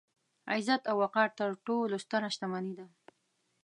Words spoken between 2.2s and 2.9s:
شتمني ده.